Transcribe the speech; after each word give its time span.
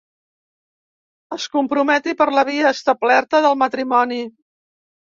Es 1.37 1.45
comprometi 1.57 2.17
per 2.23 2.29
la 2.39 2.47
via 2.51 2.73
establerta 2.79 3.47
del 3.49 3.63
matrimoni. 3.67 4.23